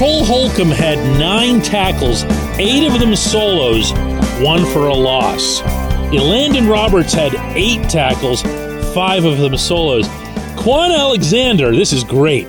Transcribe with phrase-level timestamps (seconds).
[0.00, 2.24] Cole Holcomb had nine tackles,
[2.58, 3.92] eight of them solos,
[4.40, 5.60] one for a loss.
[6.10, 8.40] Elandon Roberts had eight tackles,
[8.94, 10.08] five of them solos.
[10.56, 12.48] Kwon Alexander, this is great,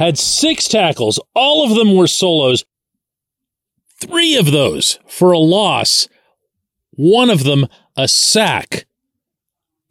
[0.00, 2.64] had six tackles, all of them were solos,
[4.00, 6.08] three of those for a loss,
[6.90, 8.86] one of them a sack.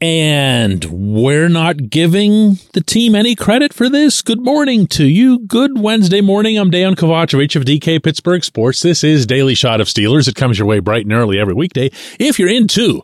[0.01, 4.21] And we're not giving the team any credit for this.
[4.21, 5.39] Good morning to you.
[5.39, 6.57] Good Wednesday morning.
[6.57, 8.81] I'm Dejan Kovacevic of DK Pittsburgh Sports.
[8.81, 10.29] This is Daily Shot of Steelers.
[10.29, 11.91] It comes your way bright and early every weekday.
[12.17, 13.03] If you're into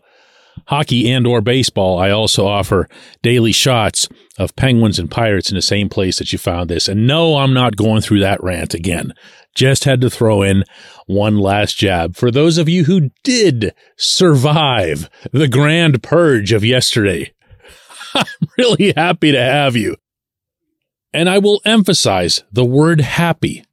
[0.67, 2.87] hockey and or baseball, I also offer
[3.21, 6.87] daily shots of Penguins and Pirates in the same place that you found this.
[6.87, 9.13] And no, I'm not going through that rant again.
[9.53, 10.63] Just had to throw in
[11.07, 17.31] one last jab for those of you who did survive the grand purge of yesterday.
[18.13, 18.25] I'm
[18.57, 19.95] really happy to have you.
[21.13, 23.63] And I will emphasize the word happy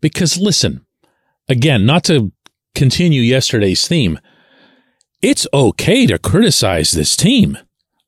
[0.00, 0.86] because listen,
[1.48, 2.32] again, not to
[2.74, 4.18] continue yesterday's theme,
[5.22, 7.56] it's okay to criticize this team.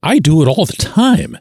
[0.03, 1.39] I do it all the time.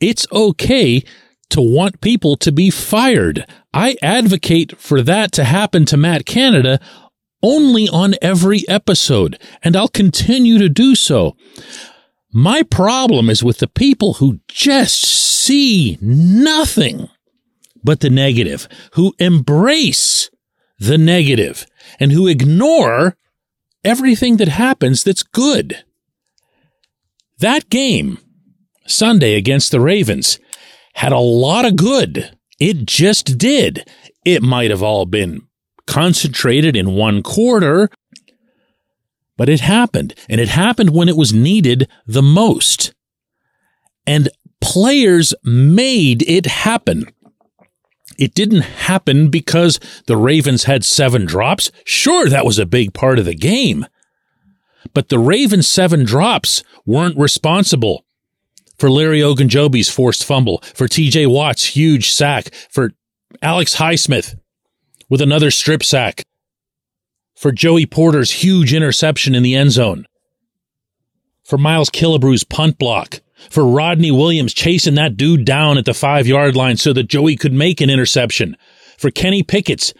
[0.00, 1.04] It's okay
[1.50, 3.46] to want people to be fired.
[3.74, 6.80] I advocate for that to happen to Matt Canada
[7.42, 11.36] only on every episode, and I'll continue to do so.
[12.32, 17.08] My problem is with the people who just see nothing
[17.84, 20.30] but the negative, who embrace
[20.78, 21.66] the negative,
[22.00, 23.16] and who ignore
[23.86, 25.84] everything that happens that's good.
[27.38, 28.18] That game,
[28.86, 30.38] Sunday against the Ravens,
[30.94, 32.36] had a lot of good.
[32.58, 33.88] It just did.
[34.24, 35.46] It might have all been
[35.86, 37.88] concentrated in one quarter,
[39.36, 40.14] but it happened.
[40.28, 42.92] And it happened when it was needed the most.
[44.06, 44.28] And
[44.60, 47.06] players made it happen.
[48.18, 51.70] It didn't happen because the Ravens had seven drops.
[51.84, 53.86] Sure, that was a big part of the game.
[54.94, 58.04] But the Ravens' seven drops weren't responsible
[58.78, 62.92] for Larry Ogunjobi's forced fumble, for TJ Watt's huge sack, for
[63.42, 64.38] Alex Highsmith
[65.08, 66.22] with another strip sack,
[67.34, 70.06] for Joey Porter's huge interception in the end zone,
[71.44, 73.20] for Miles Killebrew's punt block,
[73.50, 77.36] for Rodney Williams chasing that dude down at the five yard line so that Joey
[77.36, 78.56] could make an interception,
[78.98, 79.92] for Kenny Pickett's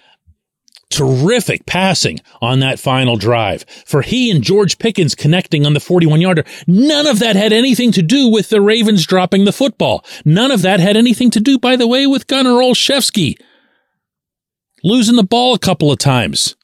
[0.88, 6.20] terrific passing on that final drive for he and George Pickens connecting on the 41
[6.20, 6.44] yarder.
[6.66, 10.04] None of that had anything to do with the Ravens dropping the football.
[10.24, 13.34] None of that had anything to do, by the way, with Gunnar Olszewski
[14.84, 16.54] losing the ball a couple of times.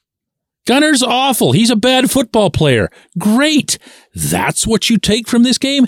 [0.65, 1.51] Gunnar's awful.
[1.51, 2.89] He's a bad football player.
[3.17, 3.77] Great.
[4.15, 5.87] That's what you take from this game.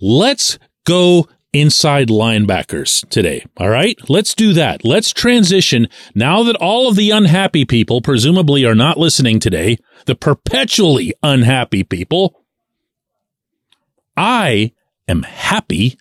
[0.00, 3.46] Let's go inside linebackers today.
[3.56, 3.98] All right.
[4.08, 4.84] Let's do that.
[4.84, 10.14] Let's transition now that all of the unhappy people presumably are not listening today, the
[10.14, 12.44] perpetually unhappy people.
[14.16, 14.72] I
[15.08, 15.98] am happy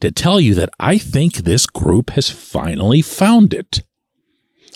[0.00, 3.82] to tell you that I think this group has finally found it.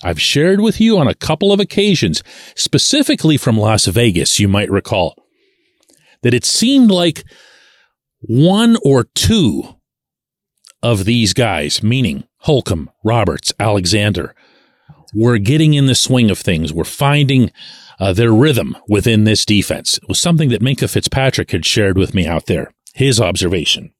[0.02, 2.22] I've shared with you on a couple of occasions,
[2.54, 5.14] specifically from Las Vegas, you might recall,
[6.22, 7.24] that it seemed like
[8.20, 9.76] one or two
[10.82, 14.34] of these guys, meaning Holcomb, Roberts, Alexander,
[15.14, 17.50] were getting in the swing of things, were finding
[17.98, 19.98] uh, their rhythm within this defense.
[19.98, 23.92] It was something that Minkah Fitzpatrick had shared with me out there, his observation.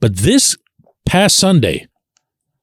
[0.00, 0.56] But this
[1.04, 1.86] past Sunday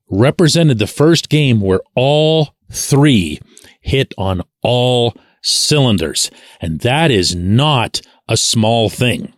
[0.09, 3.40] represented the first game where all three
[3.81, 6.31] hit on all cylinders.
[6.61, 9.34] And that is not a small thing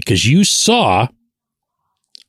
[0.00, 1.08] because you saw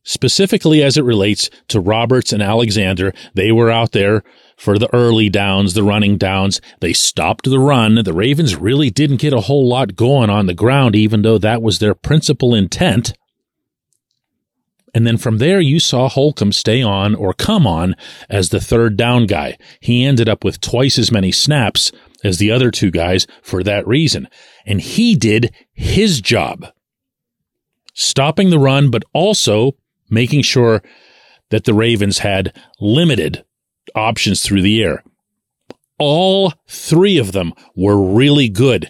[0.04, 3.14] specifically as it relates to Roberts and Alexander.
[3.36, 4.24] They were out there
[4.58, 6.62] for the early downs, the running downs.
[6.80, 8.04] They stopped the run.
[8.04, 11.62] The Ravens really didn't get a whole lot going on the ground, even though that
[11.62, 13.14] was their principal intent.
[14.96, 17.96] And then from there, you saw Holcomb stay on or come on
[18.30, 19.58] as the third down guy.
[19.80, 21.92] He ended up with twice as many snaps
[22.24, 24.28] as the other two guys for that reason.
[24.66, 26.66] And he did his job,
[28.00, 29.76] stopping the run, but also
[30.10, 30.82] making sure
[31.50, 33.44] that the Ravens had limited
[33.94, 35.04] options through the air.
[35.98, 38.90] All three of them were really good.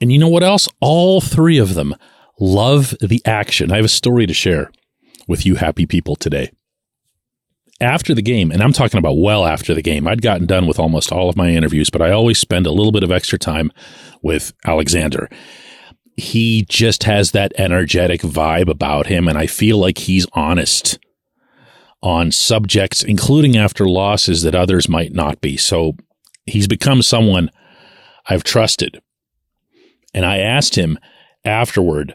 [0.00, 0.68] And you know what else?
[0.80, 1.94] All three of them
[2.40, 3.70] love the action.
[3.70, 4.72] I have a story to share
[5.28, 6.50] with you happy people today.
[7.80, 10.78] After the game, and I'm talking about well after the game, I'd gotten done with
[10.78, 13.70] almost all of my interviews, but I always spend a little bit of extra time
[14.22, 15.28] with Alexander
[16.16, 20.98] he just has that energetic vibe about him, and I feel like he's honest
[22.02, 25.56] on subjects, including after losses that others might not be.
[25.56, 25.96] So
[26.46, 27.50] he's become someone
[28.28, 29.00] I've trusted.
[30.12, 30.98] And I asked him
[31.44, 32.14] afterward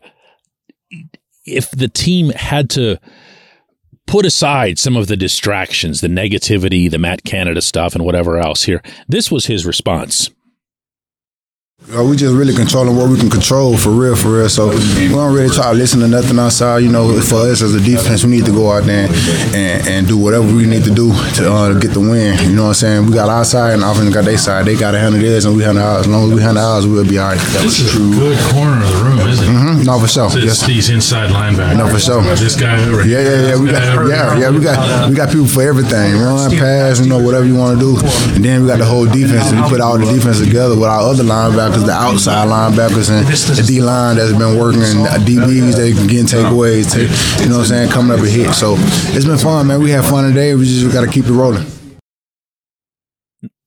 [1.46, 2.98] if the team had to
[4.06, 8.64] put aside some of the distractions, the negativity, the Matt Canada stuff, and whatever else
[8.64, 8.82] here.
[9.08, 10.30] This was his response.
[11.88, 14.50] Uh, we just really controlling what we can control for real, for real.
[14.50, 16.80] So we don't really try to listen to nothing outside.
[16.80, 19.08] You know, for us as a defense, we need to go out there
[19.56, 21.10] and, and do whatever we need to do
[21.40, 22.38] to uh, get the win.
[22.48, 23.06] You know what I'm saying?
[23.08, 24.68] We got our side and offense got their side.
[24.68, 26.06] They got to handle theirs and we handle ours.
[26.06, 27.40] As long as we handle ours, we'll be all right.
[27.64, 29.50] This is a good corner of the room, isn't it?
[29.50, 29.84] Mm-hmm.
[29.86, 30.28] No, for sure.
[30.28, 30.68] It's yes.
[30.68, 31.78] these inside linebackers.
[31.78, 32.22] No, for sure.
[32.36, 33.58] This guy over Yeah, yeah, yeah.
[33.58, 34.50] We got, yeah, yeah.
[34.52, 36.22] We got, we got people for everything.
[36.22, 37.98] Run, pass, you know, whatever you want to do.
[38.36, 39.50] And then we got the whole defense.
[39.50, 43.28] And we put all the defense together with our other linebackers, the outside linebackers, and
[43.28, 46.92] the D line that's been working, and DBs they can get takeaways.
[46.92, 47.10] Take,
[47.42, 47.92] you know what I'm saying?
[47.92, 48.54] Coming up a hit.
[48.54, 49.82] So it's been fun, man.
[49.82, 50.56] We had fun today.
[50.56, 51.66] We just got to keep it rolling.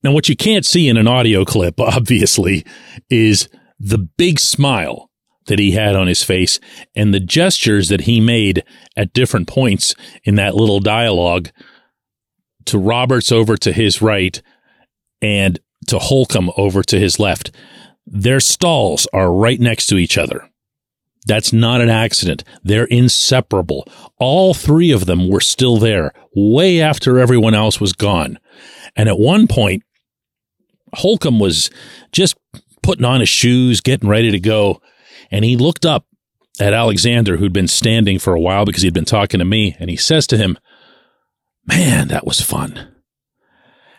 [0.03, 2.65] Now, what you can't see in an audio clip, obviously,
[3.09, 5.11] is the big smile
[5.47, 6.61] that he had on his face
[6.95, 8.65] and the gestures that he made
[8.97, 9.95] at different points
[10.25, 11.51] in that little dialogue
[12.67, 14.41] to Roberts over to his right
[15.21, 15.59] and
[15.89, 17.51] to Holcomb over to his left.
[18.07, 20.49] Their stalls are right next to each other.
[21.27, 22.43] That's not an accident.
[22.65, 23.87] They're inseparable.
[24.19, 28.39] All three of them were still there way after everyone else was gone.
[28.97, 29.85] And at one point,
[30.95, 31.71] Holcomb was
[32.11, 32.37] just
[32.83, 34.83] putting on his shoes, getting ready to go.
[35.31, 36.07] And he looked up
[36.61, 39.77] at Alexander, who'd been standing for a while because he'd been talking to me.
[39.79, 40.59] And he says to him,
[41.65, 42.89] Man, that was fun.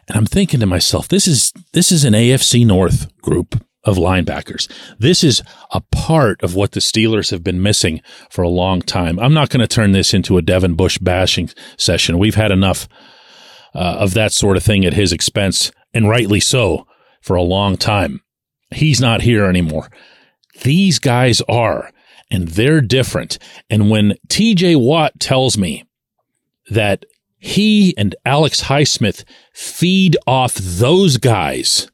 [0.09, 4.71] And I'm thinking to myself, this is, this is an AFC North group of linebackers.
[4.97, 5.41] This is
[5.71, 9.19] a part of what the Steelers have been missing for a long time.
[9.19, 12.17] I'm not going to turn this into a Devin Bush bashing session.
[12.17, 12.87] We've had enough
[13.75, 16.87] uh, of that sort of thing at his expense, and rightly so,
[17.21, 18.21] for a long time.
[18.71, 19.89] He's not here anymore.
[20.63, 21.91] These guys are,
[22.31, 23.37] and they're different.
[23.69, 25.83] And when TJ Watt tells me
[26.69, 27.05] that
[27.37, 31.91] he and Alex Highsmith feed off those guys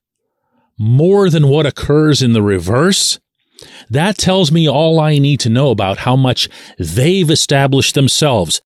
[0.80, 3.20] more than what occurs in the reverse,
[3.90, 6.50] that tells me all I need to know about how much
[6.80, 8.62] they've established themselves.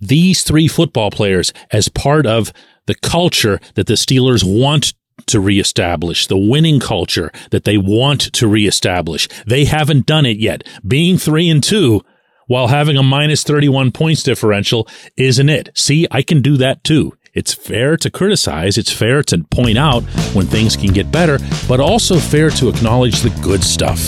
[0.00, 2.52] These three football players as part of
[2.86, 4.94] the culture that the Steelers want
[5.26, 9.28] to reestablish, the winning culture that they want to reestablish.
[9.46, 10.66] They haven't done it yet.
[10.86, 12.02] Being three and two
[12.46, 14.86] while having a minus 31 points differential
[15.16, 15.70] isn't it.
[15.74, 17.16] See, I can do that too.
[17.34, 20.04] It's fair to criticize, it's fair to point out
[20.34, 23.98] when things can get better, but also fair to acknowledge the good stuff.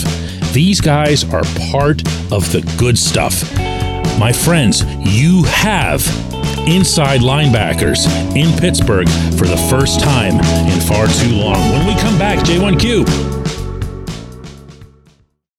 [0.53, 2.01] These guys are part
[2.31, 3.43] of the good stuff.
[4.17, 6.01] My friends, you have
[6.69, 10.35] inside linebackers in Pittsburgh for the first time
[10.71, 11.59] in far too long.
[11.73, 13.36] When we come back, J1Q.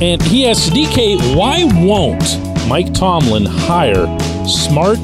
[0.00, 2.38] and he asks DK, why won't
[2.68, 4.06] Mike Tomlin hire
[4.46, 4.98] smart,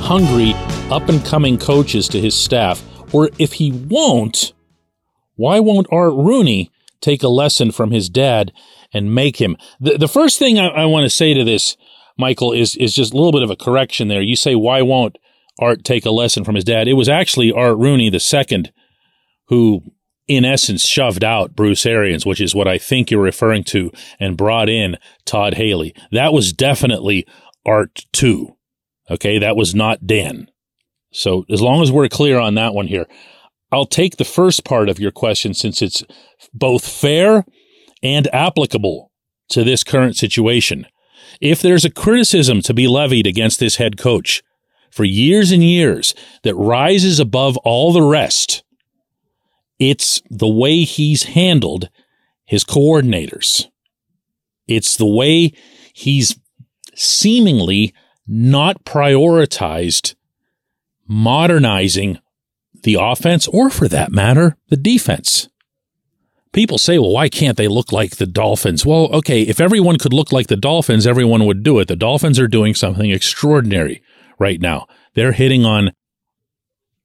[0.00, 0.54] hungry,
[0.90, 2.82] up and coming coaches to his staff?
[3.12, 4.54] Or if he won't,
[5.36, 8.52] why won't Art Rooney take a lesson from his dad
[8.92, 9.56] and make him?
[9.80, 11.76] The, the first thing I, I want to say to this,
[12.16, 14.22] Michael, is, is just a little bit of a correction there.
[14.22, 15.18] You say, why won't
[15.60, 16.88] Art take a lesson from his dad?
[16.88, 18.72] It was actually Art Rooney the second
[19.48, 19.82] who
[20.28, 24.36] in essence shoved out Bruce Arians, which is what I think you're referring to, and
[24.36, 25.94] brought in Todd Haley.
[26.12, 27.26] That was definitely
[27.66, 28.54] Art 2.
[29.10, 30.48] Okay, that was not Dan.
[31.10, 33.06] So as long as we're clear on that one here,
[33.72, 36.04] I'll take the first part of your question since it's
[36.52, 37.44] both fair
[38.02, 39.10] and applicable
[39.50, 40.86] to this current situation.
[41.40, 44.42] If there's a criticism to be levied against this head coach
[44.90, 48.62] for years and years that rises above all the rest,
[49.78, 51.88] it's the way he's handled
[52.44, 53.66] his coordinators.
[54.66, 55.52] It's the way
[55.92, 56.38] he's
[56.94, 57.94] seemingly
[58.26, 60.14] not prioritized
[61.06, 62.18] modernizing
[62.82, 65.48] the offense or for that matter, the defense.
[66.52, 68.84] People say, well, why can't they look like the Dolphins?
[68.84, 71.88] Well, okay, if everyone could look like the Dolphins, everyone would do it.
[71.88, 74.02] The Dolphins are doing something extraordinary
[74.38, 74.86] right now.
[75.14, 75.92] They're hitting on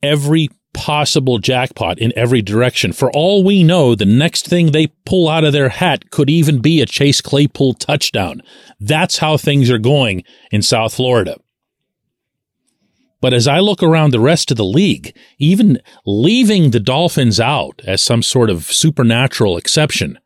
[0.02, 2.94] every possible jackpot in every direction.
[2.94, 6.62] For all we know, the next thing they pull out of their hat could even
[6.62, 8.42] be a Chase Claypool touchdown.
[8.80, 11.38] That's how things are going in South Florida.
[13.22, 17.82] But as I look around the rest of the league, even leaving the Dolphins out
[17.86, 20.20] as some sort of supernatural exception,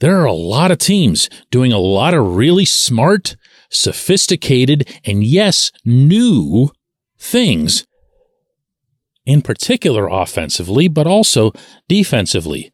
[0.00, 3.36] there are a lot of teams doing a lot of really smart,
[3.70, 6.72] sophisticated, and yes, new
[7.16, 7.86] things
[9.26, 11.52] in particular offensively, but also
[11.88, 12.70] defensively.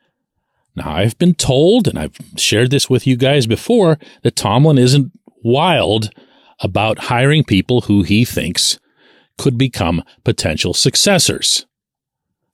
[0.76, 5.12] Now, I've been told, and I've shared this with you guys before, that Tomlin isn't
[5.42, 6.10] wild
[6.60, 8.78] about hiring people who he thinks
[9.38, 11.66] could become potential successors.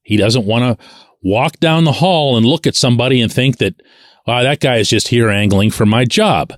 [0.03, 0.87] He doesn't want to
[1.23, 3.83] walk down the hall and look at somebody and think that,
[4.26, 6.53] wow, that guy is just here angling for my job.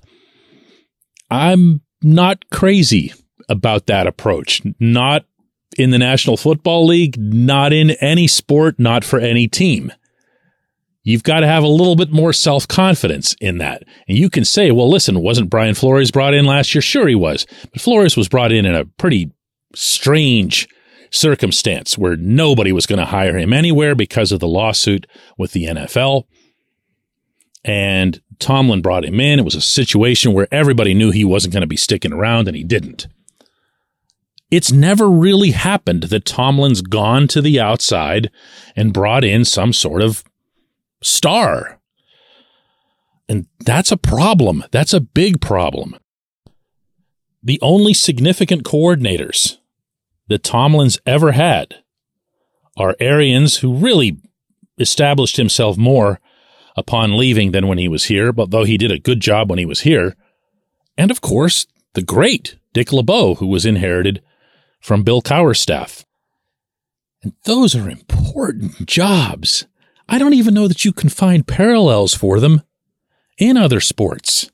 [1.31, 3.13] I'm not crazy
[3.49, 4.61] about that approach.
[4.79, 5.25] Not
[5.77, 9.91] in the National Football League, not in any sport, not for any team.
[11.03, 13.83] You've got to have a little bit more self confidence in that.
[14.07, 16.81] And you can say, well, listen, wasn't Brian Flores brought in last year?
[16.81, 17.47] Sure, he was.
[17.71, 19.31] But Flores was brought in in a pretty
[19.73, 20.67] strange
[21.11, 25.07] circumstance where nobody was going to hire him anywhere because of the lawsuit
[25.37, 26.25] with the NFL.
[27.63, 29.39] And Tomlin brought him in.
[29.39, 32.55] It was a situation where everybody knew he wasn't going to be sticking around, and
[32.55, 33.07] he didn't.
[34.51, 38.31] It's never really happened that Tomlin's gone to the outside
[38.75, 40.23] and brought in some sort of
[41.01, 41.79] star.
[43.27, 44.63] And that's a problem.
[44.71, 45.95] That's a big problem.
[47.43, 49.57] The only significant coordinators
[50.27, 51.75] that Tomlin's ever had
[52.75, 54.17] are Arians, who really
[54.79, 56.19] established himself more
[56.75, 59.59] upon leaving than when he was here, but though he did a good job when
[59.59, 60.15] he was here.
[60.97, 64.21] And of course, the great Dick LeBeau, who was inherited
[64.79, 66.05] from Bill Cowher's staff.
[67.21, 69.65] And those are important jobs.
[70.07, 72.63] I don't even know that you can find parallels for them
[73.37, 74.49] in other sports.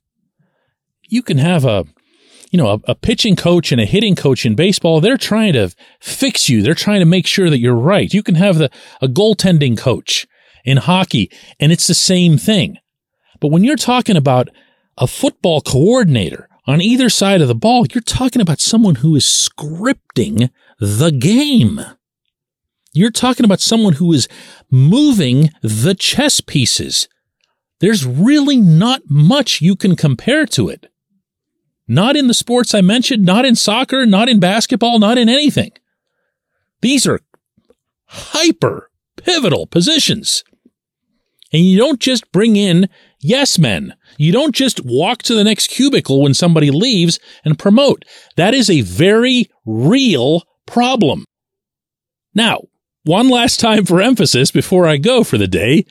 [1.08, 1.86] You can have a,
[2.52, 5.00] you know, a, a, pitching coach and a hitting coach in baseball.
[5.00, 6.62] They're trying to fix you.
[6.62, 8.14] They're trying to make sure that you're right.
[8.14, 10.28] You can have the, a goaltending coach
[10.64, 12.78] in hockey and it's the same thing.
[13.40, 14.50] But when you're talking about
[14.98, 19.26] a football coordinator on either side of the ball, you're talking about someone who is
[19.26, 21.80] scripting the game.
[22.94, 24.28] You're talking about someone who is
[24.72, 27.08] moving the chess pieces.
[27.80, 30.88] There's really not much you can compare to it.
[31.88, 35.72] Not in the sports I mentioned, not in soccer, not in basketball, not in anything.
[36.82, 37.20] These are
[38.06, 40.44] hyper pivotal positions.
[41.54, 45.68] And you don't just bring in yes men you don't just walk to the next
[45.68, 48.06] cubicle when somebody leaves and promote.
[48.36, 51.26] That is a very real problem.
[52.34, 52.64] Now,
[53.04, 55.86] one last time for emphasis before I go for the day.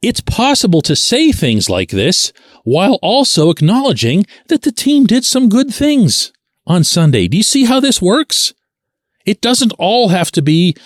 [0.00, 5.48] It's possible to say things like this while also acknowledging that the team did some
[5.48, 6.32] good things
[6.66, 7.26] on Sunday.
[7.26, 8.52] Do you see how this works?
[9.24, 10.76] It doesn't all have to be,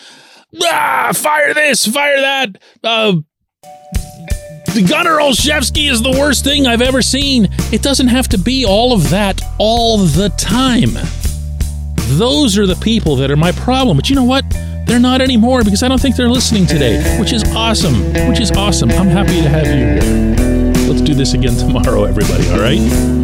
[0.62, 3.16] ah, fire this, fire that, uh,
[4.82, 7.48] Gunnar Olszewski is the worst thing I've ever seen.
[7.72, 10.90] It doesn't have to be all of that all the time.
[12.16, 13.96] Those are the people that are my problem.
[13.96, 14.44] But you know what?
[14.86, 18.12] They're not anymore because I don't think they're listening today, which is awesome.
[18.28, 18.90] Which is awesome.
[18.92, 20.88] I'm happy to have you here.
[20.88, 23.17] Let's do this again tomorrow, everybody, all right?